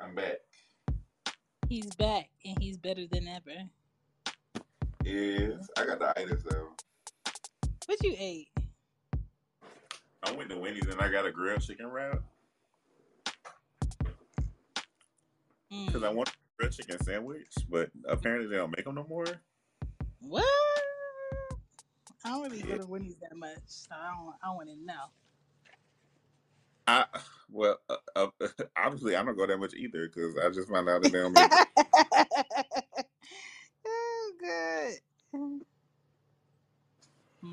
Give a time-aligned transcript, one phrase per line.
[0.00, 0.36] I'm back.
[1.68, 3.68] He's back and he's better than ever.
[5.04, 6.68] Yes, I got the itis though.
[7.86, 8.48] What you ate?
[10.22, 12.20] I went to Wendy's and I got a grilled chicken wrap
[15.86, 16.14] because I Mm.
[16.14, 19.26] want a grilled chicken sandwich, but apparently they don't make them no more.
[20.20, 20.44] What?
[22.24, 22.64] I don't really Yeah.
[22.64, 24.34] go to Wendy's that much, so I don't.
[24.42, 25.10] I want to know.
[26.86, 27.06] I
[27.50, 28.28] well, uh, uh,
[28.76, 31.34] obviously I don't go that much either because I just found out that they don't
[31.34, 31.52] make
[33.86, 34.98] oh, good.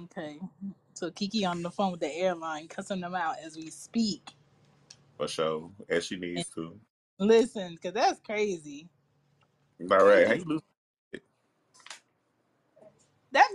[0.05, 0.39] Okay.
[0.95, 4.31] So Kiki on the phone with the airline, cussing them out as we speak.
[5.17, 6.80] for sure, as she And needs to.
[7.19, 8.89] listen, because that's crazy.
[9.91, 10.61] All right, how you lose?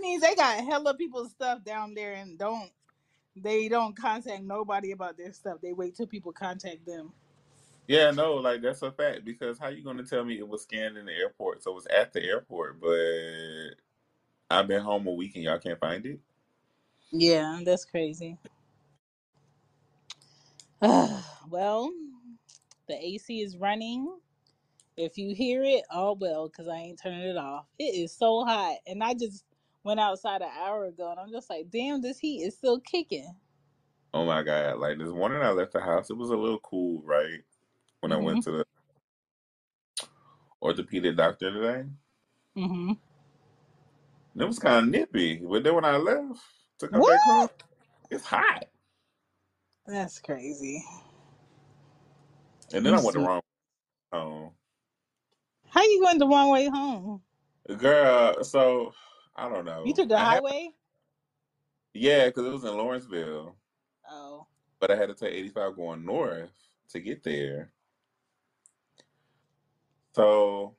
[0.07, 2.71] Means they got hella people's stuff down there and don't
[3.35, 5.57] they don't contact nobody about their stuff.
[5.61, 7.11] They wait till people contact them.
[7.87, 10.97] Yeah, no, like that's a fact because how you gonna tell me it was scanned
[10.97, 11.63] in the airport?
[11.63, 13.75] So it was at the airport, but
[14.49, 16.19] I've been home a week and y'all can't find it.
[17.11, 18.37] Yeah, that's crazy.
[20.81, 21.91] well,
[22.87, 24.17] the AC is running.
[24.97, 27.65] If you hear it, all well, because I ain't turning it off.
[27.77, 28.77] It is so hot.
[28.87, 29.45] And I just
[29.87, 33.35] went outside an hour ago and I'm just like, damn, this heat is still kicking.
[34.13, 34.79] Oh my god!
[34.79, 37.41] Like this morning I left the house, it was a little cool, right?
[38.01, 38.65] When I went to the
[40.61, 41.81] orthopedic doctor today,
[42.57, 42.93] Mm-hmm.
[44.33, 45.37] and it was kind of nippy.
[45.37, 46.41] But then when I left
[46.79, 47.63] to come back home, What?
[48.11, 48.65] it's hot.
[49.87, 50.83] That's crazy.
[52.73, 53.21] And then You I went the see.
[53.21, 53.41] wrong
[53.97, 54.51] way home.
[55.69, 57.21] How you going the wrong way home?
[57.77, 58.93] Girl, so
[59.37, 59.83] I don't know.
[59.85, 60.71] You took the I had highway?
[61.93, 63.55] yeah, because it was in Lawrenceville,
[64.09, 64.47] Oh.
[64.79, 66.49] but I had to take 85 going north
[66.89, 67.71] to get there.
[70.15, 70.75] So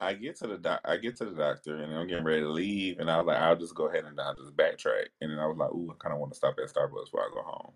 [0.00, 2.48] I get to the doc, I get to the doctor, and I'm getting ready to
[2.50, 5.06] leave, and I was like, I'll just go ahead and I'll just backtrack.
[5.20, 7.20] And then I was like, Ooh, I kind of want to stop at Starbucks before
[7.22, 7.72] I go home.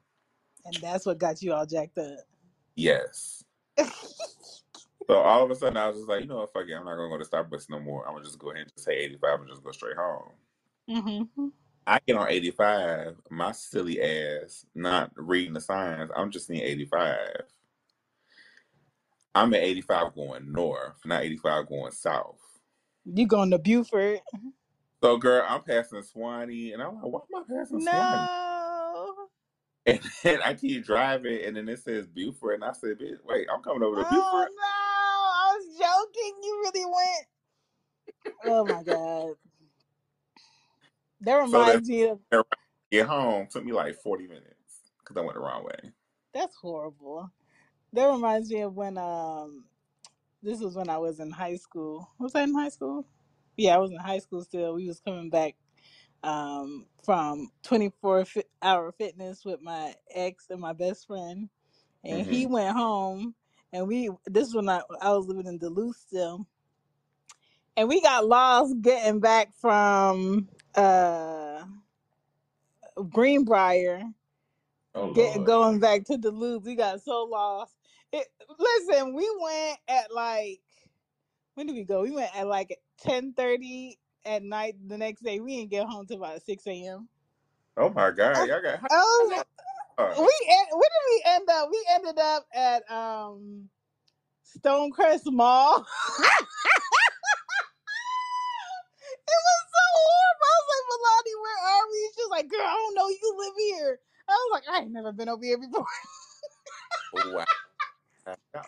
[0.65, 2.19] And that's what got you all jacked up.
[2.75, 3.45] Yes.
[5.09, 6.85] So all of a sudden, I was just like, you know what, fuck it, I'm
[6.87, 8.07] not gonna go to Starbucks no more.
[8.07, 10.33] I'm gonna just go ahead and just say 85 and just go straight home.
[10.89, 11.49] hmm
[11.87, 16.11] I get on 85, my silly ass, not reading the signs.
[16.17, 17.43] I'm just seeing 85.
[19.35, 22.41] I'm at 85 going north, not 85 going south.
[23.07, 24.21] You going to Buford?
[25.03, 28.29] So, girl, I'm passing Suwanee, and I'm like, why am I passing Suwanee?
[29.07, 29.15] No.
[29.87, 33.49] And then I keep driving, and then it says Buford, and I said, bitch, wait,
[33.53, 34.49] I'm coming over to Oh Buford.
[34.57, 34.84] no!
[36.25, 36.33] I.
[36.45, 37.27] You really went.
[38.45, 39.35] Oh my god.
[41.23, 42.21] That So reminds me of
[42.93, 45.93] get home took me like 40 minutes because I went the wrong way.
[46.35, 47.31] that's horrible.
[47.93, 49.67] That reminds me of when um
[50.43, 52.11] this was when I was in high school.
[52.19, 53.07] Was I in high school?
[53.57, 54.75] Yeah, I was in high school still.
[54.75, 55.57] We was coming back
[56.25, 61.49] um from 24 fi- hour fitness with my ex and my best friend
[62.05, 63.35] and he hmm went home
[63.75, 66.47] and we this was when I, I was living in Duluth still
[67.77, 71.65] and we got lost getting back from uh
[73.11, 74.05] Greenbrier
[74.95, 75.47] Oh, get Lord.
[75.47, 76.65] going back to Duluth.
[76.65, 77.75] We got so lost.
[78.13, 78.27] It,
[78.59, 80.61] listen, we went at like
[81.55, 82.03] when did we go?
[82.03, 85.41] We went at like ten thirty at night the next day.
[85.41, 87.09] We didn't get home till about six a.m.
[87.77, 88.45] Oh, my God.
[88.49, 89.43] Y'all got oh,
[89.99, 90.05] we
[90.49, 91.69] en- where did we end up?
[91.71, 93.69] We ended up at um
[94.59, 95.87] Stonecrest Mall.
[99.27, 100.45] It was so horrible.
[100.45, 102.11] I was like, Milani, where are we?
[102.15, 103.09] She was like, girl, I don't know.
[103.09, 103.99] You live here.
[104.29, 105.87] I was like, I ain't never been over here before.
[107.33, 107.45] Wow.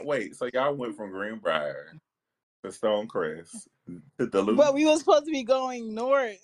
[0.02, 1.92] Wait, so y'all went from Greenbrier
[2.64, 3.66] to Stonecrest
[4.18, 4.56] to Duluth?
[4.56, 6.38] But we were supposed to be going north.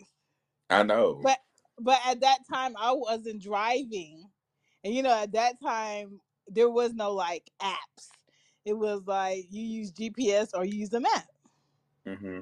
[0.70, 1.20] I know.
[1.22, 1.38] But
[1.78, 4.21] but at that time I wasn't driving.
[4.84, 8.08] And you know, at that time there was no like apps.
[8.64, 11.26] It was like you use GPS or you use the map.
[12.06, 12.40] hmm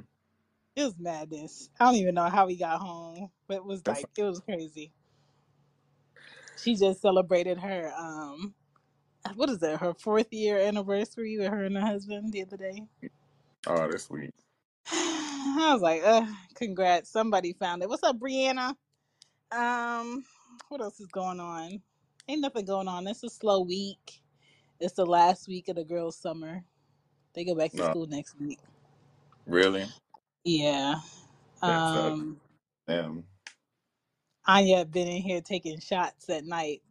[0.77, 1.71] It was madness.
[1.81, 3.31] I don't even know how we got home.
[3.49, 4.93] But it was That's like it was crazy.
[6.57, 8.55] She just celebrated her um
[9.35, 12.83] what is it, her fourth year anniversary with her and her husband the other day.
[13.67, 14.31] oh, that's sweet.
[14.93, 17.11] I was like, uh, congrats.
[17.11, 17.89] Somebody found it.
[17.89, 18.75] What's up, Brianna?
[19.53, 20.25] Um,
[20.69, 21.83] what else is going on?
[22.31, 23.09] Ain't nothing going on.
[23.09, 24.23] It's a slow week.
[24.79, 26.63] It's the last week of the girls' summer.
[27.35, 28.61] They go back to No, school next week.
[29.47, 29.87] really?
[30.45, 30.95] Yeah.
[31.67, 32.21] That sucks.
[32.21, 32.37] Um,
[32.87, 33.25] Damn.
[34.47, 36.83] Anya been in here taking shots at night,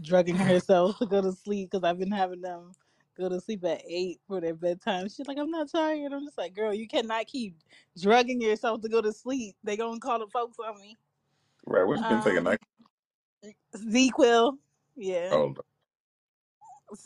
[0.00, 2.72] drugging herself to go to sleep because I've been having them
[3.16, 5.08] go to sleep at eight for their bedtime.
[5.08, 6.12] She's like, I'm not tired.
[6.12, 7.56] I'm just like, girl, you cannot keep
[8.00, 9.54] drugging yourself to go to sleep.
[9.62, 10.98] They gonna call the folks on me.
[11.66, 12.38] Right, what you been taking?
[12.38, 12.60] Um, Like,
[13.76, 14.58] ZzzQuil,
[14.96, 15.38] yeah.
[15.38, 15.54] oh,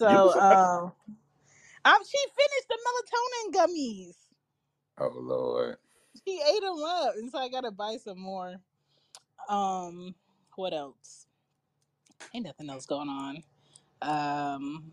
[0.00, 0.36] you So, was.
[0.40, 0.92] um,
[1.84, 4.16] um, she finished the melatonin gummies.
[4.98, 5.76] Oh Lord.
[6.26, 8.56] She ate them up, and so I gotta buy some more.
[9.48, 10.14] Um,
[10.56, 11.26] what else?
[12.34, 13.42] Ain't nothing else going on.
[14.02, 14.92] Um,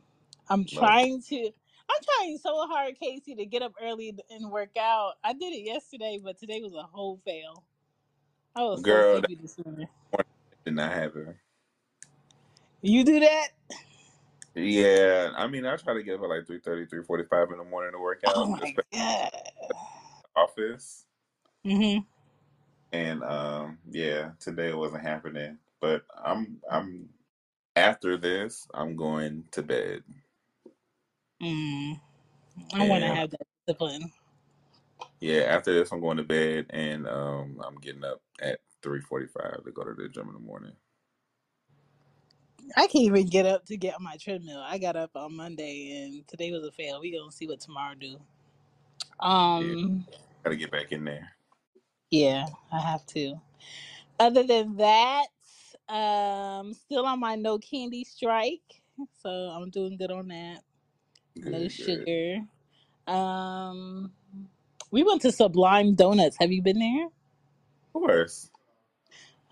[0.50, 1.51] I'm No, trying to.
[1.89, 5.13] I'm trying so hard, Casey, to get up early and work out.
[5.24, 7.66] I did it yesterday, but today was a whole fail.
[8.56, 9.88] I was so girl, that sleepy this morning.
[10.65, 11.36] Did not have happen.
[12.81, 13.50] You do that?
[14.56, 17.94] Yeah, I mean, I try to get up at like 3.30, 3.45 in the morning
[17.94, 18.36] to work out.
[18.36, 19.31] Oh out, my especially god.
[20.36, 21.06] the office.
[21.65, 21.98] hmm
[22.94, 25.60] And um, yeah, today it wasn't happening.
[25.81, 27.10] But I'm, I'm
[27.75, 30.04] after this, I'm going to bed,
[31.42, 32.01] Mm.
[32.74, 34.12] I want to and have that discipline.
[35.21, 39.72] yeah, after this, I'm going to bed, and um, I'm getting up at 3.45 to
[39.74, 40.74] go to the gym in the morning.
[42.78, 44.62] I can't even get up to get on my treadmill.
[44.66, 47.02] I got up on Monday, and today was a fail.
[47.02, 48.20] We gonna see what tomorrow do.
[49.60, 50.08] Yeah, Um,
[50.46, 51.30] gotta get back in there.
[52.12, 53.36] yeah, I have to.
[54.20, 55.28] Other than that,
[55.90, 58.82] um, still on my no candy strike,
[59.22, 60.62] so I'm doing good on that.
[61.46, 62.08] No Good, good.
[62.08, 62.40] sugar.
[63.08, 64.14] Um,
[64.92, 66.38] we went to Sublime Donuts.
[66.40, 67.08] Have you been there?
[67.96, 68.50] Of course.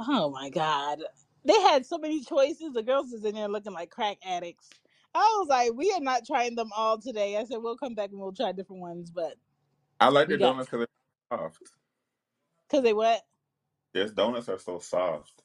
[0.07, 0.99] Oh my god,
[1.45, 2.73] they had so many choices.
[2.73, 4.69] The girls was in there looking like crack addicts.
[5.13, 7.37] I was like, we are not trying them all today.
[7.37, 9.35] I said we'll come back and we'll try different ones, but
[9.99, 10.87] I like we their donuts because
[11.29, 11.59] they're soft.
[12.67, 13.21] because they what
[13.93, 15.43] Their donuts are so soft.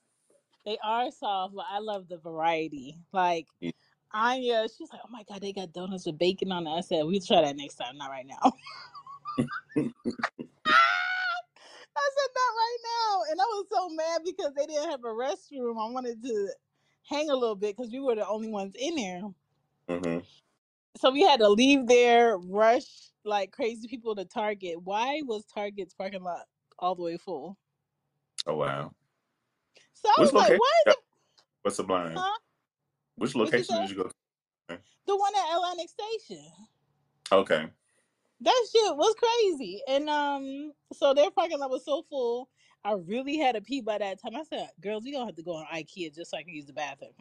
[0.65, 2.99] they are soft, but I love the variety.
[3.13, 3.73] Like Yeah.
[4.15, 6.71] Anya, she's like, oh my god, they got donuts with bacon on it.
[6.71, 8.53] I said we'll try that next time, not right now.
[11.97, 15.09] I said not right now, and I was so mad because they didn't have a
[15.09, 15.81] restroom.
[15.81, 16.49] I wanted to
[17.09, 19.23] hang a little bit because we were the only ones in there.
[19.89, 20.19] hmm
[20.99, 22.85] So we had to leave there, rush
[23.25, 24.83] like crazy people to Target.
[24.83, 26.45] Why was Target's parking lot
[26.79, 27.57] all the way full?
[28.47, 28.93] Oh wow.
[29.95, 30.61] So I Which was like, location?
[30.87, 30.97] it?
[31.63, 32.17] What's Sublime?
[32.17, 32.39] Huh?
[33.17, 33.81] Which What you location say?
[33.83, 34.79] did you go to?
[35.07, 36.45] The one at Atlantic Station.
[37.33, 37.67] Okay.
[38.41, 39.83] That shit was crazy.
[39.89, 42.49] And um, so their parking lot was so full.
[42.85, 44.37] I really had to pee by that time.
[44.37, 46.67] I said, "Girls, we gonna have to go on IKEA just so I can use
[46.67, 47.15] the bathroom."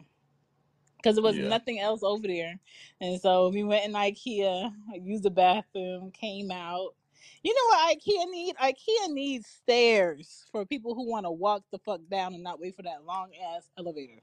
[0.96, 1.48] Because there was Yeah.
[1.48, 2.58] nothing else over there,
[3.00, 4.72] and so we went in IKEA,
[5.02, 6.94] used the bathroom, came out.
[7.42, 8.56] You know what IKEA need?
[8.56, 12.76] IKEA needs stairs for people who want to walk the fuck down and not wait
[12.76, 14.22] for that long ass elevator.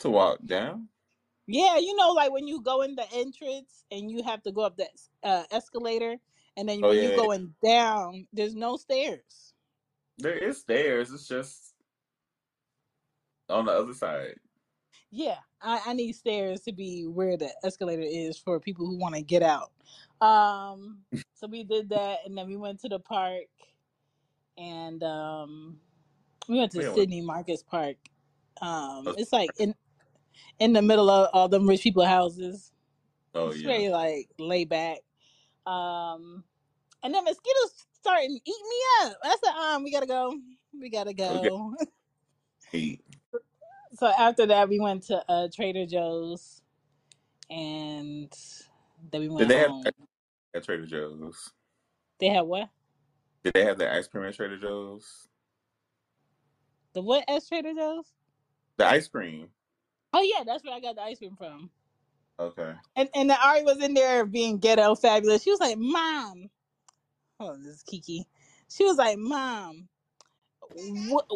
[0.00, 0.88] To walk down?
[1.46, 4.62] Yeah, you know, like when you go in the entrance and you have to go
[4.62, 4.90] up that
[5.22, 6.16] uh, escalator,
[6.56, 7.02] and then Oh when yeah.
[7.02, 7.16] you yeah.
[7.16, 9.52] going down, there's no stairs.
[10.18, 11.10] There is stairs.
[11.12, 11.74] It's just
[13.48, 14.36] on the other side.
[15.10, 19.14] Yeah, I, I need stairs to be where the escalator is for people who want
[19.14, 19.70] to get out.
[20.20, 21.00] Um,
[21.34, 23.44] so we did that, and then we went to the park,
[24.56, 25.78] and um,
[26.48, 26.94] we went to Yeah.
[26.94, 27.96] Sidney Marcus Park.
[28.62, 29.74] Um, it's like in
[30.58, 32.72] in the middle of all them rich people houses.
[33.34, 33.66] oh It's yeah.
[33.66, 34.98] very like laid back.
[35.66, 36.44] Um,
[37.02, 39.16] and then mosquitoes starting to eat me up.
[39.24, 40.34] I said, um, we gotta go.
[40.78, 41.48] We gotta Okay.
[41.48, 41.74] go.
[42.72, 43.04] Eat.
[43.94, 46.60] so after that, we went to uh, Trader Joe's,
[47.50, 48.32] and
[49.10, 49.40] then we went.
[49.40, 49.72] Did they have
[50.54, 51.52] at Trader Joe's?
[52.18, 52.68] They had what?
[53.42, 55.28] Did they have the ice cream at Trader Joe's?
[56.94, 58.06] The what at Trader Joe's?
[58.76, 59.48] The ice cream.
[60.16, 61.70] Oh yeah, that's where I got the ice cream from.
[62.38, 62.72] Okay.
[62.94, 65.42] And and the Ari was in there being ghetto fabulous.
[65.42, 66.50] She was like, "Mom,
[67.40, 68.26] oh this is Kiki."
[68.70, 69.88] She was like, "Mom,
[71.08, 71.26] what?"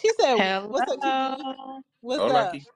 [0.00, 1.08] She said, "What's up, Kiki?
[1.08, 1.80] Hello.
[2.00, 2.66] What's Hola, up?" Kiki.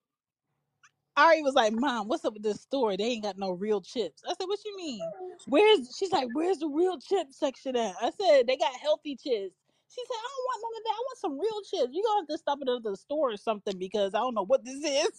[1.16, 2.94] Ari was like, "Mom, what's up with this store?
[2.94, 5.00] They ain't got no real chips." I said, "What you mean?
[5.46, 9.56] Where's?" She's like, "Where's the real chip section at?" I said, "They got healthy chips."
[9.88, 10.90] She said, "I don't want none of that.
[10.90, 11.94] I want some real chips.
[11.94, 14.44] You gonna have to stop it at the store or something because I don't know
[14.44, 15.10] what this is."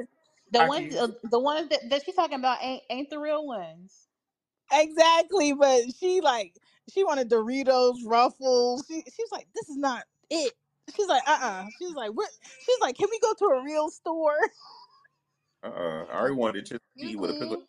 [0.51, 0.95] The Hi, ones, Kiki.
[0.95, 4.07] uh, the ones that, that she's talking about ain't ain't the real ones.
[4.71, 6.55] Exactly, but she like
[6.93, 8.85] she wanted Doritos, Ruffles.
[8.89, 10.53] She was like, this is not it.
[10.95, 12.29] She's like, uh uh She's like, what?
[12.65, 14.37] She's like, can we go to a real store?
[15.63, 16.05] Uh-uh.
[16.11, 17.57] I already wanted chips to eat with a pickle.
[17.57, 17.65] Mm-mm.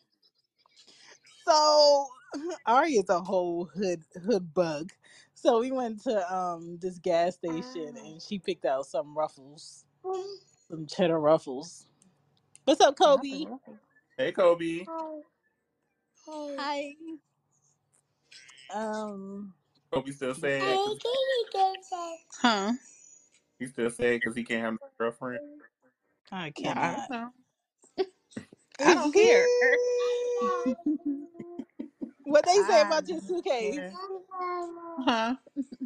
[1.47, 2.09] So
[2.67, 4.93] Ari is a whole hood hood bug.
[5.41, 9.87] So we went to um this gas station and she picked out some ruffles,
[10.69, 11.87] some cheddar ruffles.
[12.65, 13.47] What's up, Kobe?
[14.19, 14.85] Hey, Kobe.
[16.27, 16.93] Hi.
[18.69, 19.55] Um.
[19.91, 20.61] Kobe still sad.
[20.61, 20.99] 'cause
[22.43, 22.73] Huh?
[23.59, 25.41] He still sad because he can't have no girlfriend.
[26.31, 27.09] I I cannot.
[27.11, 27.33] don't.
[28.79, 29.47] I don't care.
[32.31, 33.85] what they say about your suitcase?
[34.99, 35.37] Huh?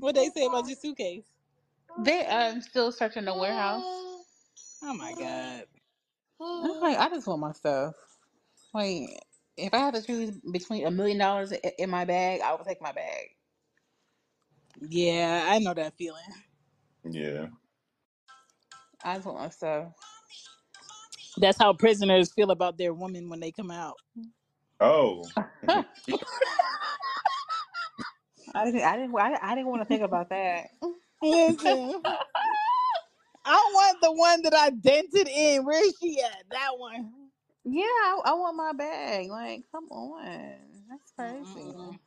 [0.01, 1.25] What they say about your suitcase?
[2.05, 3.85] They um still searching the warehouse.
[4.83, 5.65] Oh my god.
[6.65, 7.95] I'm like, I just want my stuff.
[8.75, 9.09] Like,
[9.57, 12.65] if I have to choose between a million dollars i- in my bag, I would
[12.67, 13.37] take my bag.
[14.89, 16.23] Yeah, I know that feeling.
[17.05, 17.47] Yeah.
[19.05, 19.89] I just want my stuff.
[21.39, 23.97] That's how prisoners feel about their woman when they come out.
[24.81, 25.25] Oh.
[28.55, 28.83] I didn't.
[28.83, 29.17] I didn't.
[29.17, 30.69] I, I didn't want to think about that.
[30.83, 31.29] Mm-hmm.
[31.31, 32.03] Listen,
[33.45, 35.65] I want the one that I dented in.
[35.65, 36.45] Where is she at?
[36.51, 37.13] That one.
[37.65, 39.29] Yeah, I, I want my bag.
[39.31, 40.55] Like, come on,
[40.91, 41.75] that's crazy.
[41.75, 41.99] Mm-mm.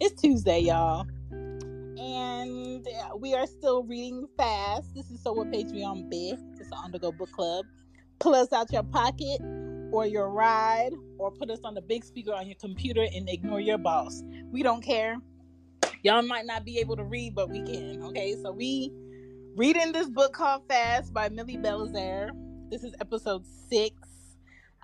[0.00, 1.06] It's Tuesday, y'all.
[2.02, 4.92] And uh, we are still reading fast.
[4.92, 6.08] This is So What Page We On.
[6.10, 7.64] It's an Undergo Book Club.
[8.18, 9.40] Pull us out your pocket
[9.92, 13.60] or your ride or put us on the big speaker on your computer and ignore
[13.60, 14.24] your boss.
[14.50, 15.18] We don't care.
[16.02, 18.02] Y'all might not be able to read, but we can.
[18.02, 18.90] Okay, so we
[19.54, 22.30] reading this book called Fast by Millie Belizaire.
[22.68, 23.94] This is episode six.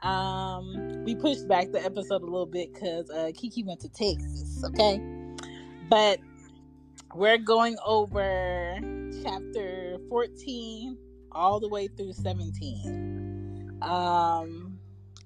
[0.05, 4.63] Um, we pushed back the episode a little bit because uh, Kiki went to Texas.
[4.65, 5.01] Okay,
[5.91, 6.21] but
[7.15, 8.79] we're going over
[9.23, 10.97] chapter 14
[11.33, 13.79] all the way through 17.
[13.83, 14.79] Um,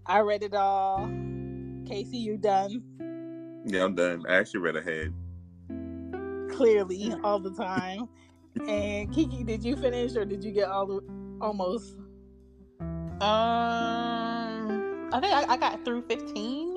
[0.07, 1.07] I read it all.
[1.87, 2.83] Casey, you done?
[3.67, 4.25] Yeah, I'm done.
[4.29, 5.13] I actually read ahead.
[6.51, 8.09] Clearly, all the time.
[8.69, 11.01] And Kiki, did you finish or did you get all the
[11.41, 11.97] almost?
[13.21, 16.72] Um, I think I, I got through fifteen,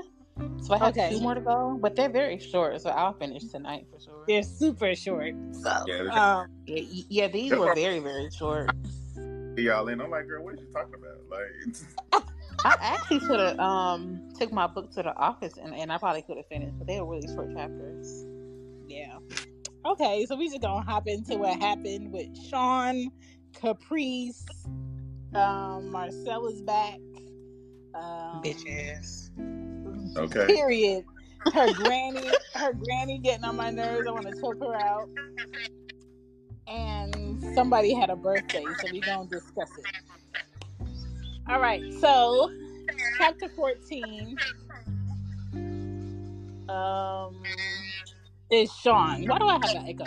[0.65, 1.09] so I have Okay.
[1.09, 1.77] two more to go.
[1.81, 4.23] But they're very short, so I'll finish tonight for sure.
[4.27, 5.33] They're super short.
[5.61, 8.71] So, Yeah, um, Yeah, yeah these were very very short.
[9.57, 10.01] Y'all in.
[10.01, 11.29] I'm like, girl, what are you talking about?
[11.29, 12.23] Like,
[12.65, 16.23] I actually could have um took my book to the office and, and I probably
[16.23, 18.25] could have finished, but they were really short chapters.
[18.87, 19.17] yeah.
[19.85, 23.11] Okay, so we just gonna hop into what happened with Sean,
[23.53, 24.43] Caprice,
[25.35, 26.97] um, Marcella's back.
[27.93, 29.24] Um, Bitches.
[30.17, 30.47] Okay.
[30.47, 31.05] Period.
[31.53, 34.07] Her granny, her granny getting on my nerves.
[34.07, 35.07] I want to choke her out.
[36.67, 39.85] And somebody had a birthday, so we gonna discuss it.
[41.47, 42.51] All right, so
[43.19, 44.35] chapter fourteen.
[46.67, 47.43] Um,
[48.49, 49.27] is Sean?
[49.27, 50.05] Why do I have an echo?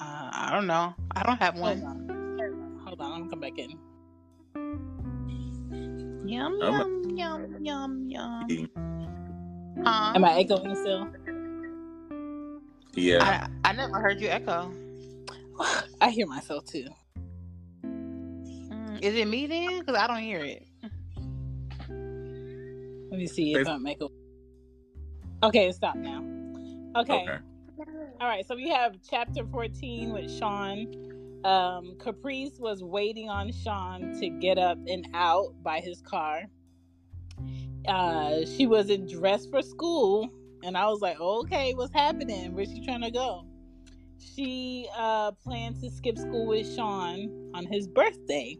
[0.00, 0.92] Uh, I don't know.
[1.14, 1.78] I don't have one.
[1.78, 2.10] Hold one.
[2.10, 3.12] on, hold on.
[3.12, 3.78] I'm gonna come back in.
[6.26, 8.10] Yum I'm yum yum yum
[8.48, 8.70] yum.
[9.84, 10.12] Huh?
[10.14, 11.08] Am I echoing still?
[12.94, 13.48] Yeah.
[13.64, 14.72] I I never heard you echo.
[16.00, 16.88] I hear myself too.
[17.84, 19.80] Mm, is it me then?
[19.80, 20.66] Because I don't hear it.
[23.10, 24.10] Let me see if I'm echoing.
[25.42, 26.24] Okay, stop now.
[26.96, 27.22] Okay.
[27.22, 27.38] Okay.
[28.20, 31.05] All right, so we have chapter 14 with Sean.
[31.46, 36.42] Um, Caprice was waiting on Sean to get up and out by his car.
[37.86, 40.28] Uh, she wasn't dressed for school,
[40.64, 42.52] and I was like, okay, what's happening?
[42.52, 43.46] Where's she trying to go?
[44.18, 48.58] She uh, planned to skip school with Sean on his birthday,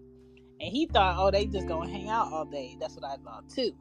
[0.60, 2.76] and he thought, oh, they just gonna hang out all day.
[2.78, 3.74] That's what I thought too.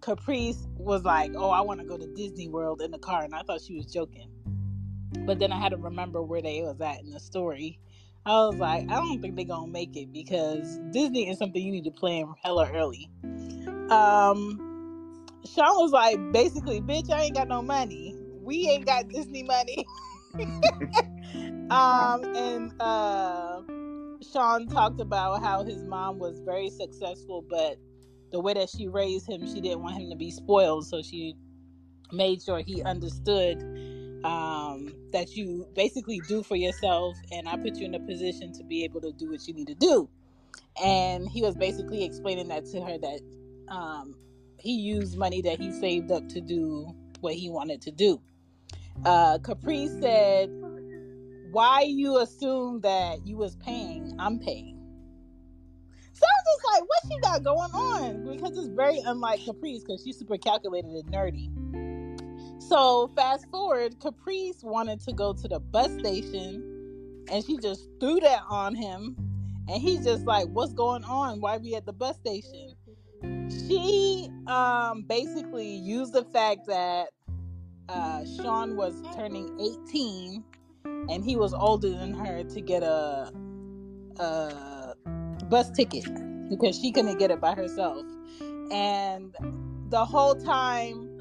[0.00, 3.34] Caprice was like, oh, I want to go to Disney World in the car, and
[3.34, 4.30] I thought she was joking.
[5.26, 7.78] But then I had to remember where they was at in the story.
[8.24, 11.72] I was like, I don't think they're gonna make it because Disney is something you
[11.72, 13.10] need to plan hella early.
[13.90, 18.16] Um, Sean was like, basically, bitch, I ain't got no money.
[18.42, 19.84] We ain't got Disney money.
[21.70, 23.62] um, and uh,
[24.32, 27.76] Sean talked about how his mom was very successful, but
[28.30, 31.34] the way that she raised him, she didn't want him to be spoiled, so she
[32.12, 33.58] made sure he understood
[34.24, 38.64] um, that you basically do for yourself, and I put you in a position to
[38.64, 40.08] be able to do what you need to do.
[40.82, 43.20] And he was basically explaining that to her that
[43.68, 44.14] um,
[44.58, 48.20] he used money that he saved up to do what he wanted to do.
[49.04, 50.50] Uh, Caprice said,
[51.50, 54.14] "Why you assume that you was paying?
[54.18, 54.78] I'm paying."
[56.12, 58.36] So I'm just like, "What she got going on?
[58.36, 61.50] Because it's very unlike Caprice because she's super calculated and nerdy.
[62.72, 68.18] So fast forward, Caprice wanted to go to the bus station and she just threw
[68.20, 69.14] that on him.
[69.68, 71.42] And he's just like, What's going on?
[71.42, 72.72] Why we at the bus station?
[73.50, 77.08] She um basically used the fact that
[77.90, 79.54] uh Sean was turning
[79.90, 80.42] 18
[81.10, 83.30] and he was older than her to get a
[84.18, 84.94] a
[85.50, 86.08] bus ticket
[86.48, 88.06] because she couldn't get it by herself.
[88.70, 89.36] And
[89.90, 91.11] the whole time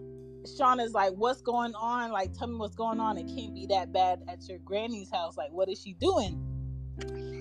[0.57, 2.11] Sean is like, What's going on?
[2.11, 3.17] Like, tell me what's going on.
[3.17, 5.37] It can't be that bad at your granny's house.
[5.37, 6.39] Like, what is she doing?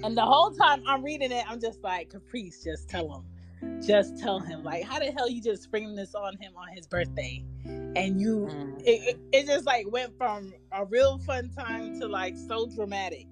[0.04, 3.82] And the whole time I'm reading it, I'm just like, Caprice, just tell him.
[3.86, 4.64] Just tell him.
[4.64, 7.44] Like, how the hell you just springing this on him on his birthday?
[7.66, 8.80] And you, Mm.
[8.84, 13.26] it, it, it just like went from a real fun time to like so dramatic.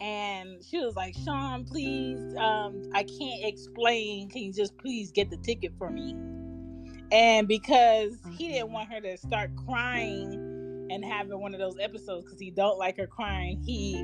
[0.00, 4.30] And she was like, Sean, please, um, I can't explain.
[4.30, 6.16] Can you just please get the ticket for me?
[7.12, 12.24] And because he didn't want her to start crying and having one of those episodes
[12.24, 13.94] because he don't like her crying, he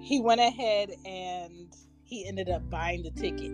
[0.00, 3.52] he went ahead and he ended up buying the ticket.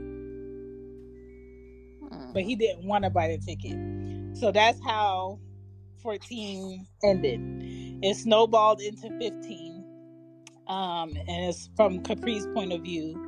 [2.33, 3.77] But he didn't want to buy the ticket.
[4.37, 5.39] So that's how
[6.03, 7.41] 14 ended.
[8.03, 9.85] It snowballed into 15.
[10.67, 13.21] Um, and it's from Caprice's point of view.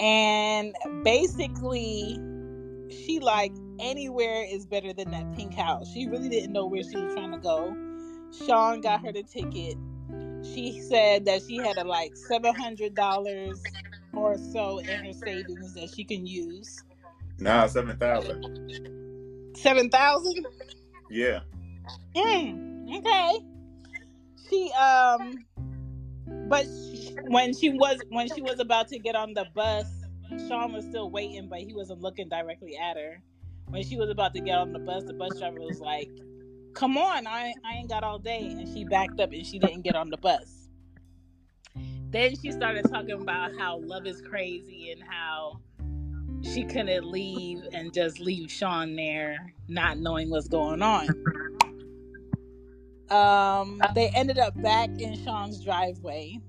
[0.00, 2.18] And basically,
[2.90, 5.92] she like anywhere is better than that pink house.
[5.92, 7.76] She really didn't know where she was trying to go.
[8.46, 9.76] Sean got her the ticket.
[10.42, 13.62] She said that she had a, like seven hundred dollars
[14.12, 16.82] or so in her savings that she can use.
[17.38, 19.56] Nah, seven thousand.
[19.56, 20.46] Seven thousand.
[21.10, 21.40] Yeah.
[22.14, 23.38] Mm, okay.
[24.48, 25.44] She um,
[26.48, 29.86] but she, when she was when she was about to get on the bus,
[30.48, 33.22] Sean was still waiting, but he wasn't looking directly at her.
[33.70, 36.10] When she was about to get on the bus, the bus driver was like,
[36.74, 39.82] "Come on, I I ain't got all day," and she backed up and she didn't
[39.82, 40.68] get on the bus.
[42.10, 45.60] Then she started talking about how love is crazy and how
[46.42, 51.08] she couldn't leave and just leave Sean there, not knowing what's going on.
[53.10, 56.40] Um, they ended up back in Sean's driveway.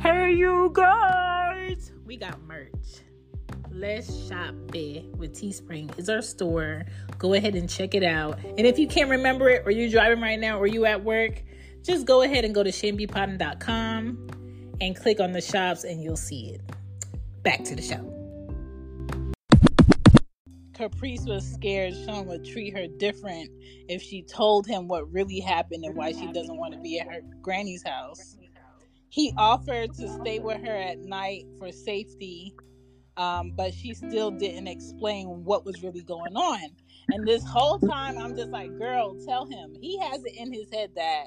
[0.00, 1.37] Hey, you guys!
[2.08, 2.72] We got merch.
[3.70, 5.98] Let's shop it with Teespring.
[5.98, 6.86] is our store.
[7.18, 8.38] Go ahead and check it out.
[8.42, 11.42] And if you can't remember it, or you're driving right now, or you at work,
[11.82, 14.30] just go ahead and go to chanbepoddin.com
[14.80, 16.62] and click on the shops, and you'll see it.
[17.42, 18.14] Back to the show.
[20.72, 23.50] Caprice was scared Sean would treat her different
[23.90, 27.06] if she told him what really happened and why she doesn't want to be at
[27.06, 28.37] her granny's house.
[29.10, 32.54] He offered to stay with her at night for safety,
[33.16, 36.70] um, but she still didn't explain what was really going on.
[37.10, 39.74] And this whole time, I'm just like, girl, tell him.
[39.80, 41.24] He has it in his head that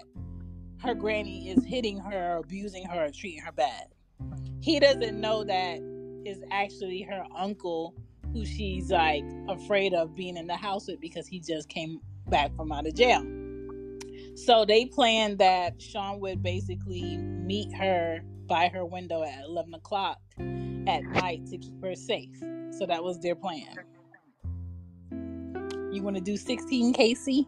[0.83, 3.85] her granny is hitting her, abusing her, or treating her bad.
[4.61, 5.79] He doesn't know that
[6.25, 7.95] is actually her uncle
[8.31, 12.55] who she's like afraid of being in the house with because he just came back
[12.55, 13.25] from out of jail.
[14.35, 20.19] So they planned that Sean would basically meet her by her window at 11 o'clock
[20.39, 22.37] at night to keep her safe.
[22.71, 23.75] So that was their plan.
[25.91, 27.47] You want to do 16, Casey?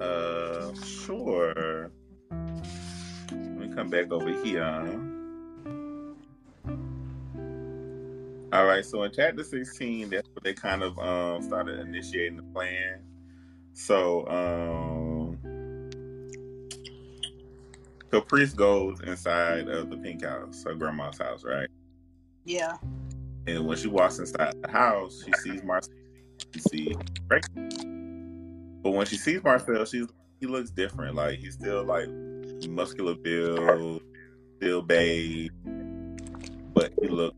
[0.00, 1.90] Uh, sure.
[2.30, 4.62] Let me come back over here.
[8.52, 12.42] All right, so in chapter 16, that's where they kind of um started initiating the
[12.42, 13.00] plan.
[13.74, 15.38] So um
[18.10, 21.68] Caprice goes inside of the pink house, her grandma's house, right?
[22.44, 22.76] Yeah.
[23.46, 25.94] And when she walks inside the house, she sees Marcel.
[26.52, 26.96] She sees
[27.28, 27.44] Drake.
[28.82, 30.06] But when she sees Marcel, she's
[30.40, 31.14] he looks different.
[31.14, 32.08] Like he's still like
[32.68, 34.02] muscular build,
[34.56, 35.52] still babe,
[36.74, 37.36] but he looked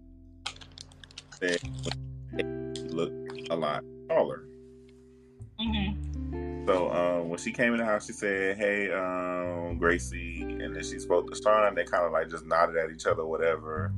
[1.40, 2.42] he
[2.88, 4.44] looked a lot taller.
[5.58, 6.01] hmm
[6.66, 10.82] So um, when she came in the house, she said, "Hey, um, Gracie," and then
[10.84, 11.74] she spoke to Sean.
[11.74, 13.92] They kind of like just nodded at each other, whatever.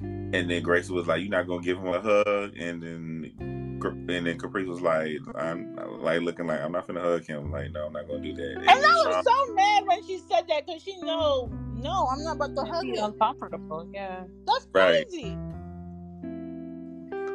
[0.00, 3.32] And then Gracie was like, "You're not gonna give him a hug," and then
[3.80, 7.50] and then Caprice was like, "I'm like looking like I'm not gonna hug him.
[7.50, 10.04] Like, no, I'm not gonna do that." And then I was Sean- so mad when
[10.06, 13.04] she said that because she know, no, I'm not about to hug Be him.
[13.04, 13.88] uncomfortable.
[13.92, 14.24] Yeah.
[14.46, 15.06] That's Right.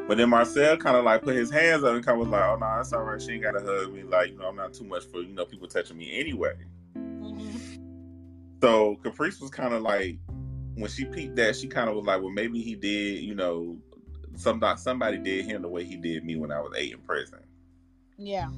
[0.08, 2.44] But then Marcel kind of like put his hands up and kind of was like,
[2.44, 3.22] "Oh no, it's all right.
[3.22, 4.04] She ain't gotta hug me.
[4.04, 6.54] Like, you know, I'm not too much for you know people touching me anyway."
[6.94, 7.50] hmm
[8.62, 10.18] So Caprice was kind of like
[10.76, 13.78] when she peeped that, she kind of was like, well, maybe he did, you know,
[14.36, 17.40] some somebody did him the way he did me when I was eight in prison.
[18.18, 18.50] Yeah.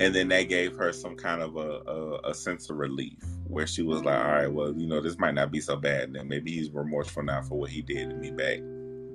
[0.00, 3.66] And then that gave her some kind of a, a, a sense of relief where
[3.66, 6.14] she was like, all right, well, you know, this might not be so bad.
[6.14, 8.60] Then maybe he's remorseful now for what he did to me back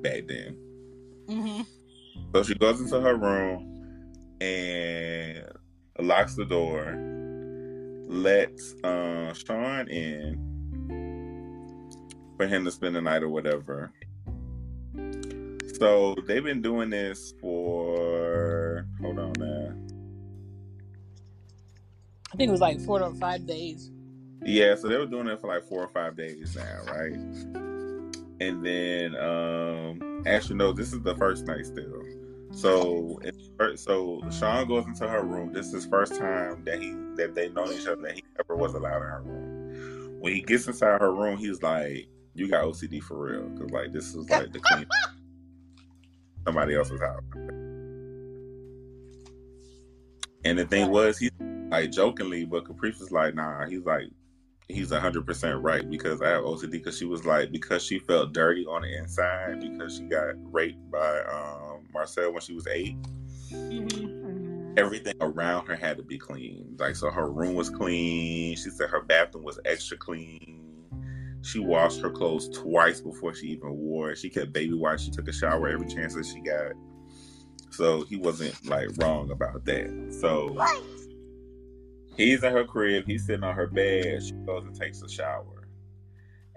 [0.03, 0.55] back then.
[1.27, 1.61] Mm-hmm.
[2.33, 3.77] So she goes into her room
[4.41, 5.43] and
[5.99, 6.95] locks the door,
[8.07, 10.47] lets uh, Sean in
[12.37, 13.91] for him to spend the night or whatever.
[15.79, 19.73] So they've been doing this for hold on now.
[22.33, 23.91] I think it was like four or five days.
[24.43, 27.76] Yeah, so they were doing it for like four or five days now, right?
[28.39, 32.03] And then um actually no, this is the first night still.
[32.51, 33.19] So
[33.75, 35.53] so Sean goes into her room.
[35.53, 38.55] This is his first time that he that they know each other that he ever
[38.55, 40.19] was allowed in her room.
[40.19, 43.91] When he gets inside her room, he's like, "You got OCD for real?" Because like
[43.93, 44.87] this is like the clean
[46.45, 47.23] somebody else's house.
[50.45, 51.29] And the thing was, he
[51.69, 54.07] like jokingly, but Caprice was like, "Nah." He's like,
[54.69, 56.71] he's hundred percent right because I have OCD.
[56.71, 60.91] Because she was like, because she felt dirty on the inside because she got raped
[60.91, 62.95] by um, Marcel when she was 8
[63.51, 64.73] Mm-hmm.
[64.77, 66.75] Everything around her had to be clean.
[66.77, 68.55] Like so, her room was clean.
[68.55, 70.63] She said her bathroom was extra clean.
[71.41, 74.17] She washed her clothes twice before she even wore it.
[74.17, 75.03] She kept baby wipes.
[75.03, 76.73] She took a shower every chance that she got.
[77.71, 80.17] So he wasn't like wrong about that.
[80.19, 80.55] So
[82.17, 83.05] he's in her crib.
[83.05, 84.23] He's sitting on her bed.
[84.23, 85.67] She goes and takes a shower.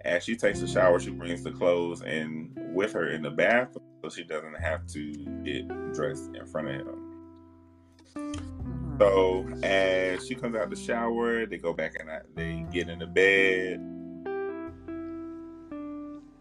[0.05, 3.85] As she takes a shower, she brings the clothes in with her in the bathroom
[4.03, 5.13] so she doesn't have to
[5.45, 7.11] get dressed in front of him.
[8.99, 13.07] So as she comes out the shower, they go back and they get in the
[13.07, 13.81] bed.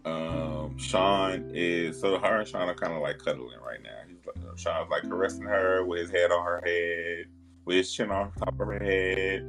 [0.06, 3.90] Um, Sean is so her and Sean are kind of like cuddling right now.
[4.08, 7.26] He's like, Sean's like caressing her with his head on her head,
[7.66, 9.46] with his chin on top of her head.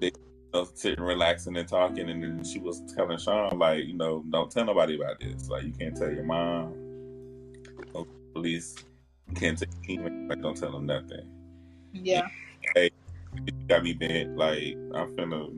[0.00, 0.12] They
[0.52, 2.08] know, sitting, relaxing, and talking.
[2.10, 5.48] And then she was telling Sean, like, you know, don't tell nobody about this.
[5.48, 6.74] Like, you can't tell your mom,
[7.94, 8.74] no police.
[9.28, 11.28] You can't tell him, like, don't tell them nothing.
[11.92, 12.28] Yeah.
[12.74, 12.90] Hey,
[13.34, 14.36] you got me bent.
[14.36, 15.56] Like, I'm finna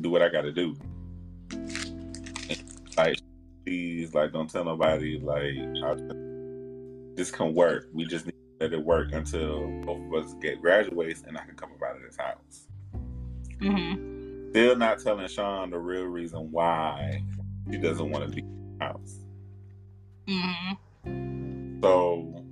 [0.00, 0.76] do what I gotta do.
[1.50, 2.62] And,
[2.96, 3.18] like,
[3.64, 5.18] please, like, don't tell nobody.
[5.18, 5.96] Like, I
[7.16, 7.88] this can work.
[7.92, 11.56] We just need let it work until both of us get graduates and I can
[11.56, 12.68] come up out of this house.
[13.60, 14.50] Mm-hmm.
[14.50, 17.24] Still not telling Sean the real reason why
[17.70, 19.20] she doesn't want to be in the house.
[20.28, 21.80] Mm-hmm.
[21.82, 22.44] So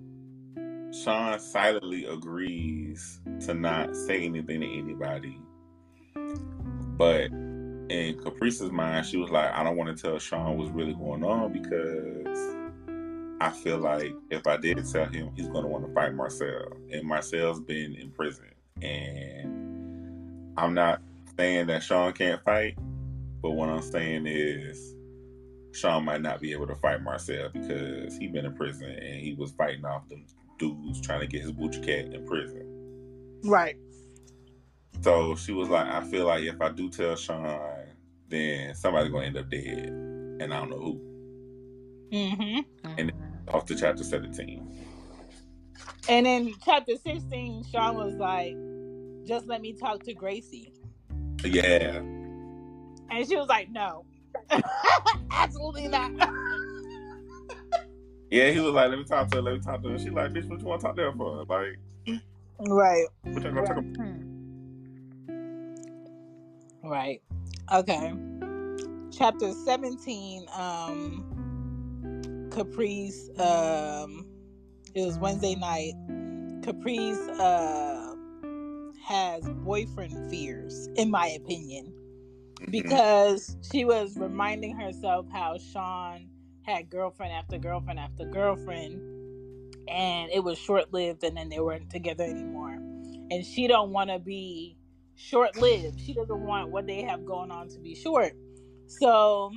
[1.03, 5.39] Sean silently agrees to not say anything to anybody.
[6.97, 7.31] But
[7.91, 11.23] in Caprice's mind, she was like, I don't want to tell Sean what's really going
[11.23, 12.57] on because
[13.41, 16.73] I feel like if I did tell him, he's going to want to fight Marcel.
[16.91, 18.47] And Marcel's been in prison.
[18.83, 21.01] And I'm not
[21.37, 22.77] saying that Sean can't fight,
[23.41, 24.95] but what I'm saying is
[25.73, 29.35] Sean might not be able to fight Marcel because he been in prison and he
[29.35, 30.25] was fighting off them
[30.59, 32.65] dudes trying to get his butcher cat in prison.
[33.45, 33.77] Right.
[35.03, 37.87] So she was like, I feel like if I do tell Sean,
[38.29, 41.01] then somebody's gonna end up dead, and I don't know who.
[42.13, 42.89] Mm-hmm.
[42.99, 43.13] And
[43.49, 44.79] off to chapter seventeen.
[46.09, 48.57] And in chapter 16, Sean was like,
[49.27, 50.73] just let me talk to Gracie.
[51.45, 51.99] Yeah,
[53.11, 54.07] And she was like, no.
[55.31, 56.11] Absolutely not.
[58.31, 58.51] yeah.
[58.51, 59.43] He was like, "Let me talk to her.
[59.43, 61.13] Let me talk to her." She like, "Bitch, what you want to talk to her
[61.13, 61.45] for?
[61.45, 61.79] Like,
[62.61, 63.07] right.
[63.23, 64.19] what you gonna talk about?"
[66.85, 67.23] Right.
[67.73, 68.13] Okay.
[69.11, 71.38] Chapter 17, um
[72.59, 74.27] Caprice, um
[74.95, 75.95] it was Wednesday night.
[76.65, 78.17] Caprice uh
[79.05, 81.93] has boyfriend fears, in my opinion.
[82.61, 82.73] Mhm.
[82.73, 86.29] Because she was reminding herself how Sean
[86.63, 89.01] had girlfriend after girlfriend after girlfriend
[89.89, 92.73] and it was short lived and then they weren't together anymore.
[93.31, 94.77] And she don't wanna be
[95.15, 96.01] short lived.
[96.01, 98.33] She doesn't want what they have going on to be short.
[98.89, 99.53] So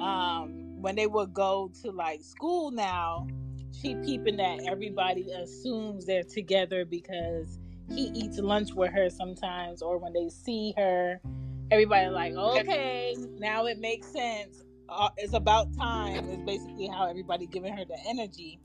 [0.00, 3.26] um when they would go to like school now,
[3.72, 9.96] she peeping that everybody assumes they're together because he eats lunch with her sometimes or
[9.96, 11.22] when they see her,
[11.70, 14.62] everybody like, okay, now it makes sense.
[14.90, 16.28] Uh, it's about time.
[16.28, 18.60] Is basically how everybody giving her the energy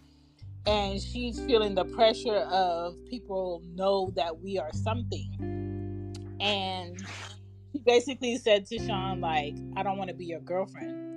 [0.66, 7.00] and she's feeling the pressure of people know that we are something and
[7.72, 11.09] she basically said to Sean like, "I don't want to be your girlfriend,"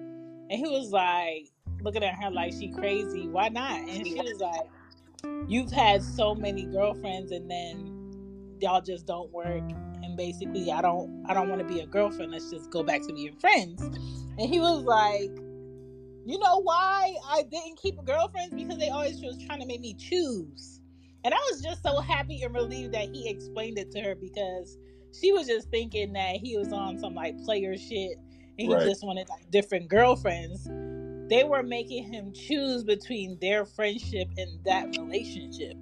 [0.52, 3.26] and he was like, looking at her like she crazy.
[3.26, 3.80] Why not?
[3.80, 9.64] And she was like, "You've had so many girlfriends, and then y'all just don't work."
[10.02, 12.32] And basically, I don't, I don't want to be a girlfriend.
[12.32, 13.82] Let's just go back to being friends.
[13.82, 15.30] And he was like,
[16.26, 18.54] "You know why I didn't keep girlfriends?
[18.54, 20.80] Because they always was trying to make me choose."
[21.24, 24.76] And I was just so happy and relieved that he explained it to her because
[25.18, 28.18] she was just thinking that he was on some like player shit
[28.58, 28.84] and he Right.
[28.86, 30.68] just wanted like different girlfriends.
[31.28, 35.76] They were making him choose between their friendship and that relationship.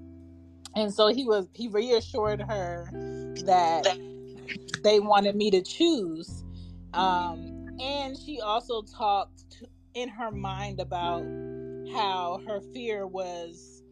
[0.77, 2.89] And so he was he reassured her
[3.47, 3.87] that
[4.83, 6.45] they wanted me to choose.
[6.95, 9.45] Um, and she also talked
[9.95, 11.25] in her mind about
[11.93, 13.83] how her fear was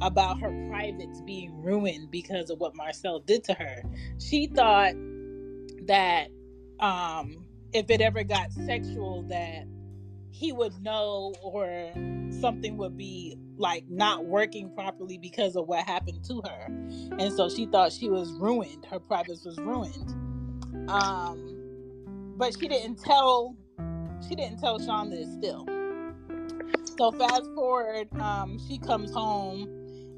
[0.00, 3.82] about her privates being ruined because of what Marcel did to her.
[4.18, 4.94] She thought
[5.86, 6.28] that
[6.80, 9.66] um, if it ever got sexual, that
[10.30, 11.92] he would know or
[12.40, 16.66] something would be like not working properly because of what happened to her.
[17.18, 18.86] And so she thought she was ruined.
[18.86, 20.88] Her privates was ruined.
[20.88, 23.56] Um, but she didn't tell
[24.28, 25.66] she didn't tell Sean this still.
[26.96, 29.68] So fast forward, um, she comes home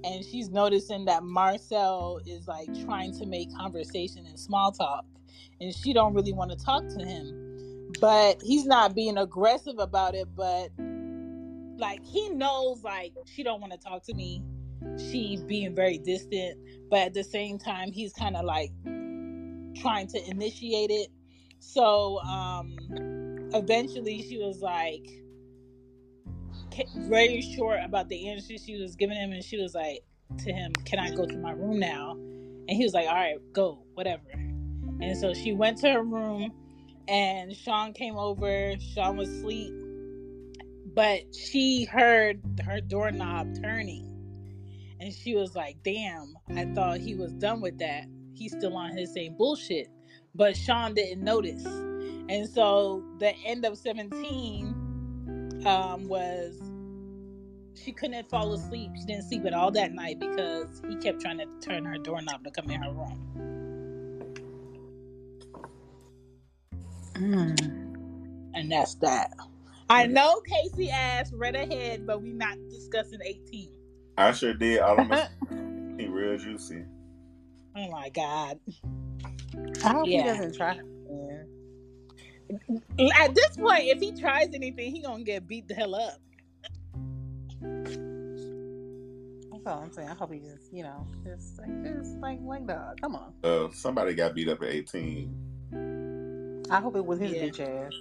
[0.05, 5.05] and she's noticing that Marcel is like trying to make conversation and small talk,
[5.61, 7.46] and she don't really want to talk to him.
[8.01, 10.71] But he's not being aggressive about it, but
[11.79, 14.43] like he knows like she don't want to talk to me.
[14.99, 16.59] She being very distant,
[16.91, 18.71] but at the same time he's kind of like
[19.81, 21.09] trying to initiate it.
[21.59, 22.77] So um
[23.55, 25.07] eventually she was like
[27.09, 30.05] very short about the answer she was giving him and she was like
[30.39, 33.39] to him can i go to my room now and he was like all right
[33.53, 36.53] go whatever and so she went to her room
[37.09, 38.75] and sean came over.
[38.95, 39.73] Sean was asleep.
[40.95, 44.05] But she heard her doorknob turning.
[44.99, 48.07] And she was like damn i thought he was done with that.
[48.35, 49.89] He's still on his same bullshit.
[50.35, 51.65] But sean didn't notice.
[52.29, 56.61] And so the end of 17 um, was
[57.75, 58.91] she couldn't fall asleep.
[58.97, 62.43] She didn't sleep at all that night because he kept trying to turn her doorknob
[62.45, 63.36] to come in her room.
[67.17, 69.33] And that's that.
[69.89, 73.69] I know Casey asked read ahead, but we not discussing 18.
[74.19, 74.81] I sure did.
[74.81, 75.11] All I'm
[75.51, 76.85] saying, real juicy.
[77.77, 78.59] Oh my god.
[79.85, 80.23] I hope Yeah.
[80.23, 80.81] he doesn't try.
[82.99, 83.15] Yeah.
[83.25, 86.19] At this point, if he tries anything, he gonna get beat the hell up.
[89.53, 90.09] That's all I'm saying.
[90.09, 93.01] I hope he just, you know, just like, just like, like dog.
[93.01, 93.33] Come on.
[93.43, 95.35] Uh, somebody got beat up at 18.
[96.71, 97.45] I hope it was his Yeah.
[97.45, 97.93] bitch ass.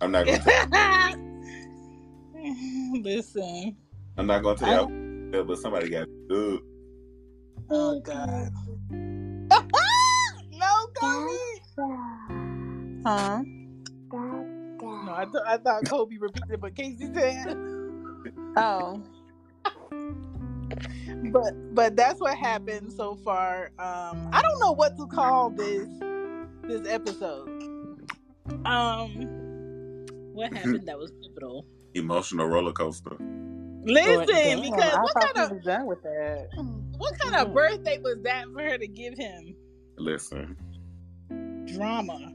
[0.00, 0.38] I'm not gonna.
[0.38, 1.18] Tell,
[3.02, 3.76] Listen.
[4.16, 6.60] I'm not gonna tell you, but somebody got beat up.
[7.70, 8.50] Oh god.
[10.52, 11.38] no, Kobe.
[13.06, 13.42] Huh?
[14.12, 17.56] No, I, th- I thought Kobe repeated but Casey said.
[18.56, 19.02] Oh.
[21.32, 23.70] But but that's what happened so far.
[23.78, 25.88] Um, I don't know what to call this
[26.68, 27.48] this episode.
[28.64, 29.10] Um,
[30.32, 31.66] what happened that was pivotal?
[31.94, 33.16] Emotional roller coaster.
[33.86, 36.48] Listen, Damn, because what kind of done with that.
[36.96, 39.54] what kind of birthday was that for her to give him
[39.98, 40.56] Listen.
[41.66, 42.32] drama?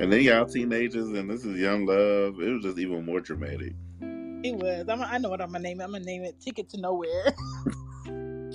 [0.00, 2.40] And then y'all teenagers, and this is young love.
[2.40, 3.74] It was just even more dramatic.
[4.00, 4.88] It was.
[4.88, 5.84] I'm, I know what I'm gonna name it.
[5.84, 7.34] I'm gonna name it "Ticket to Nowhere."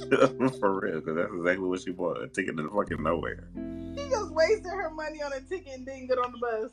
[0.59, 3.47] For real, because that's exactly what she bought a ticket to fucking nowhere.
[3.95, 6.71] she just wasted her money on a ticket and didn't get on the bus.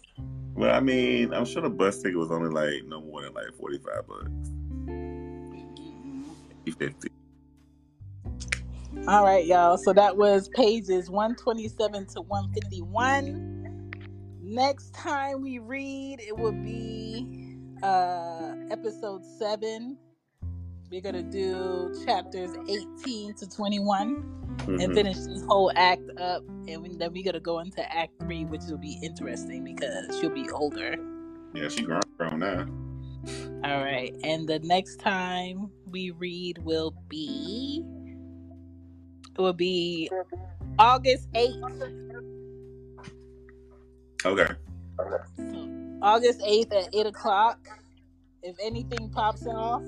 [0.54, 3.54] Well, I mean, I'm sure the bus ticket was only like no more than like
[3.58, 4.50] 45 bucks.
[6.78, 7.08] 50.
[9.08, 9.78] All right, y'all.
[9.78, 13.92] So that was pages 127 to 151.
[14.42, 19.96] Next time we read, it will be uh episode 7.
[20.90, 24.24] We're to do chapters 18 to 21
[24.66, 24.94] and Mhm.
[24.94, 26.42] finish this whole act up.
[26.66, 30.50] And then we're to go into act 3, which will be interesting because she'll be
[30.50, 30.96] older.
[31.54, 32.66] Yeah, she grown, grown now.
[33.62, 34.12] All right.
[34.24, 37.84] And the next time we read will be
[39.32, 40.10] it will be
[40.76, 41.82] August 8th.
[44.26, 44.54] Okay.
[45.36, 47.68] So, August 8th at 8 o'clock.
[48.42, 49.84] If anything pops off,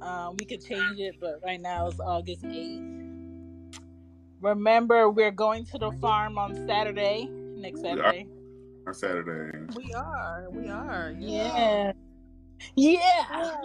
[0.00, 2.98] um, we could change it, but right now it's August 8th.
[4.40, 8.26] Remember, we're going to the farm on Saturday, next Saturday.
[8.86, 9.58] On Saturday.
[9.74, 10.46] We are.
[10.50, 11.14] We are.
[11.18, 11.92] Yeah.
[12.76, 13.60] Yeah.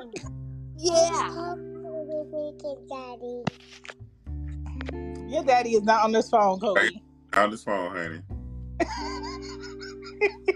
[0.78, 1.56] Yeah.
[2.90, 3.44] Daddy.
[5.28, 7.02] Your daddy is not on this phone, Cody.
[7.34, 8.22] On this phone, honey.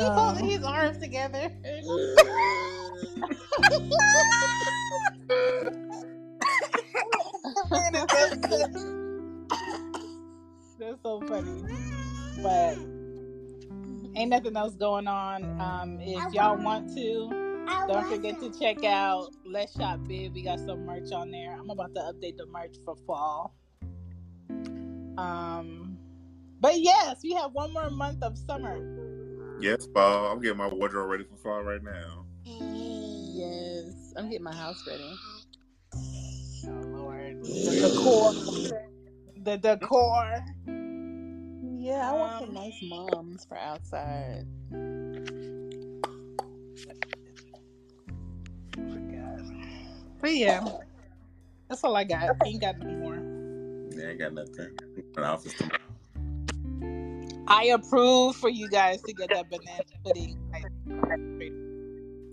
[0.00, 1.52] he holding his arms together.
[7.70, 8.74] Man, it's so funny.
[10.78, 11.62] That's so funny.
[12.42, 12.78] But
[14.16, 15.60] ain't nothing else going on.
[15.60, 17.28] Um, if y'all want to,
[17.86, 20.32] don't forget to check out Let's Shop Bid.
[20.32, 21.52] We got some merch on there.
[21.52, 23.54] I'm about to update the merch for fall.
[25.18, 25.98] Um,
[26.60, 28.78] but yes, we have one more month of summer.
[29.60, 30.32] Yes, fall.
[30.32, 32.24] I'm getting my wardrobe ready for fall right now.
[32.44, 34.14] Yes.
[34.16, 35.14] I'm getting my house ready.
[36.66, 38.32] Oh Lord, the decor,
[39.44, 40.44] the decor.
[41.78, 44.46] Yeah, I want some Um, nice moms for outside.
[50.20, 50.64] But yeah,
[51.68, 52.30] that's all I got.
[52.42, 53.16] I Ain't got no more.
[53.96, 54.76] Yeah, I got nothing.
[55.16, 55.89] An office tomorrow.
[57.50, 60.38] I approve for you guys to get that banana pudding.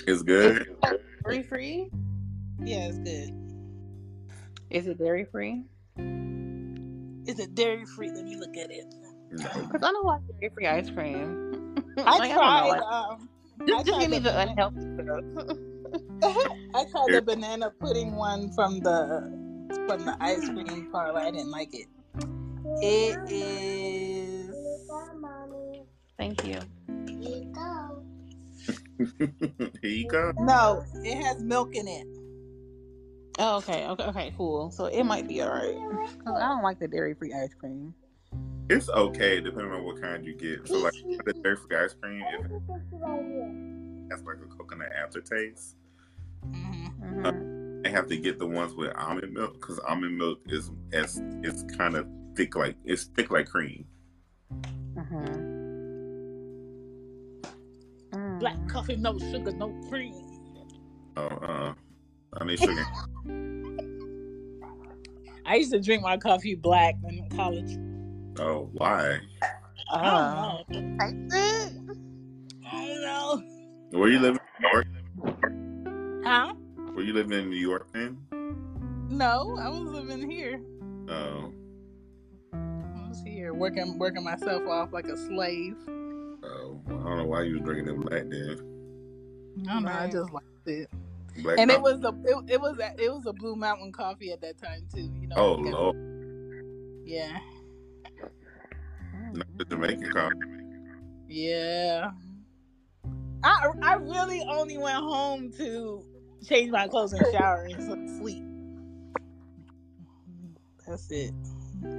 [0.08, 0.68] It's good.
[1.24, 1.90] Dairy free?
[2.64, 3.34] Yeah, it's good.
[4.70, 5.64] Is it dairy free?
[7.26, 8.12] Is it dairy free?
[8.12, 8.86] Let me look at it.
[9.32, 11.76] Because I don't like dairy free ice cream.
[11.98, 12.68] I Like, tried.
[12.70, 16.38] like- um, I just, just tried give me the the banana- unhealthy stuff.
[16.76, 19.34] I tried the banana pudding one from the
[19.88, 21.20] from the ice cream parlor.
[21.20, 21.88] I didn't like it.
[22.82, 24.07] It is
[26.28, 26.60] Thank you.
[29.82, 30.34] Here you go.
[30.40, 30.84] no.
[30.96, 32.06] It has milk in it.
[33.40, 34.70] Oh, okay, okay, okay, cool.
[34.72, 35.78] So it might be alright.
[36.26, 37.94] Cause I don't like the dairy free ice cream.
[38.70, 40.68] It's okay depending on what kind you get.
[40.68, 40.94] So like
[41.26, 42.52] the dairy free ice cream, if it
[44.12, 45.78] has like a coconut aftertaste,
[46.44, 50.72] hmm hmm they have to get the ones with almond milk because almond milk is
[50.92, 53.86] as it's kind of thick like it's thick like cream.
[54.98, 55.47] hmm
[58.40, 60.14] Black coffee, no sugar, no cream.
[61.16, 61.74] Oh, uh,
[62.40, 62.86] I need sugar.
[65.46, 67.78] I used to drink my coffee black in college.
[68.40, 69.20] oh, why?
[69.92, 69.98] Oh.
[69.98, 70.98] I don't
[71.28, 71.70] know.
[72.70, 73.42] I don't know.
[73.92, 74.42] Where you living?
[74.60, 74.88] in New York?
[76.26, 76.54] Huh?
[76.94, 78.18] Were you living in New York then?
[79.10, 80.60] No, I was living here.
[81.10, 81.54] Oh,
[82.54, 85.78] I was here working working myself off like a slave.
[86.88, 88.58] Well, I don't know why you was drinking them black then.
[89.68, 89.92] I don't know.
[89.92, 90.90] I just liked it,
[91.44, 94.32] Black and it was a it, it was a, it was a Blue Mountain coffee
[94.32, 95.12] at that time too.
[95.20, 95.36] You know.
[95.38, 97.40] Oh because- Lord, Yeah.
[99.34, 100.36] not the Jamaican coffee.
[101.28, 102.12] Yeah.
[103.44, 106.04] I I really only went home to
[106.48, 108.44] change my clothes and shower and sleep.
[110.88, 111.34] That's it.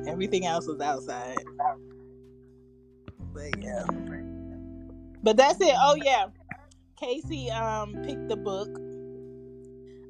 [0.07, 1.37] Everything else was outside.
[3.33, 3.85] But yeah.
[5.23, 5.75] But that's it.
[5.77, 6.27] Oh yeah.
[6.99, 8.69] Casey um picked the book.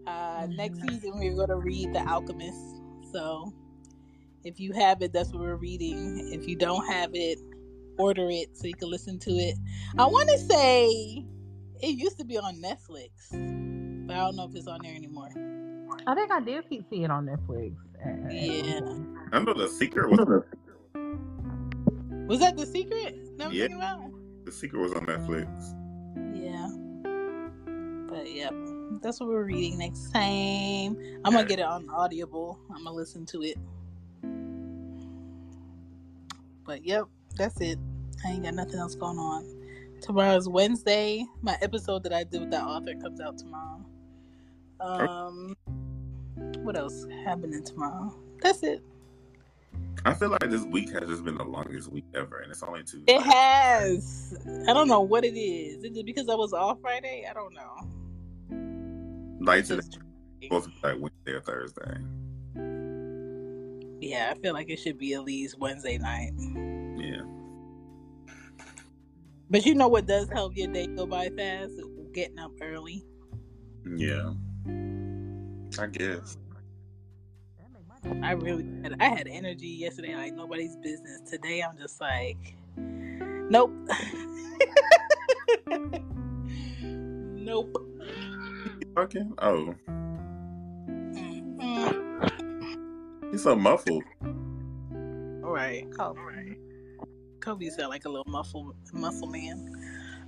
[0.07, 2.59] Uh next season we're gonna read The Alchemist.
[3.13, 3.53] So
[4.45, 6.31] if you have it, that's what we're reading.
[6.33, 7.39] If you don't have it,
[7.99, 9.57] order it so you can listen to it.
[9.99, 11.25] I want to say
[11.81, 13.11] it used to be on Netflix,
[14.07, 15.29] but I don't know if it's on there anymore.
[16.07, 17.75] I think I did keep seeing it on Netflix.
[18.03, 18.81] at- at Yeah.
[19.33, 20.45] I know the secret was
[22.29, 23.37] Was that the secret?
[23.39, 23.67] That I'm Yeah.
[24.49, 25.75] The secret was on Netflix.
[26.35, 26.71] Yeah.
[28.09, 28.55] But yep,
[29.03, 30.97] that's what we're reading next time.
[31.25, 32.59] I'm gonna get it on Audible.
[32.71, 33.59] I'm gonna listen to it.
[36.65, 37.05] But yep,
[37.37, 37.79] that's it.
[38.25, 39.45] I ain't got nothing else going on.
[40.01, 41.27] Tomorrow's Wednesday.
[41.43, 43.85] My episode that I did with that author comes out tomorrow.
[44.81, 45.57] Um,
[46.63, 48.17] what else happening tomorrow?
[48.41, 48.83] That's it.
[50.05, 52.83] I feel like this week has just been the longest week ever, and it's only
[52.85, 53.03] two.
[53.07, 54.35] It has.
[54.69, 55.85] I don't know what it is.
[55.85, 57.27] Is it because I was off Friday?
[57.29, 59.37] I don't know.
[59.45, 59.87] like It's today,
[60.45, 61.99] supposed to be like Wednesday or Thursday.
[64.01, 66.33] yeah, I feel like it should be at least Wednesday night.
[66.99, 67.23] Yeah.
[69.51, 71.73] But you know what does help your day go by fast?
[72.13, 73.05] Getting up early.
[73.97, 74.33] Yeah.
[75.79, 76.37] I guess.
[78.23, 81.21] I really had, I had energy yesterday like nobody's business.
[81.29, 83.73] Today I'm just like nope.
[86.87, 87.77] nope.
[88.97, 89.25] Okay.
[89.39, 89.75] Oh.
[91.15, 93.31] Mm-mm.
[93.31, 94.05] He's so muffled.
[94.23, 95.87] All right.
[95.97, 96.57] Kobe.
[97.41, 99.73] Kobe sound like a little muffle muscle man.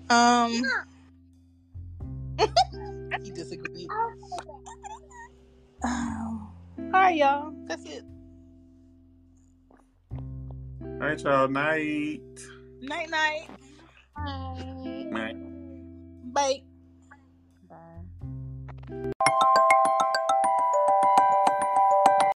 [0.08, 0.62] Um,
[3.22, 3.88] he disagreed.
[6.92, 7.52] All right, y'all.
[7.68, 8.02] That's it.
[10.82, 11.46] All right, y'all.
[11.46, 12.20] Night.
[12.80, 13.46] Night, night.
[15.12, 15.36] Night.
[16.32, 16.62] Bye.
[17.68, 19.12] Bye.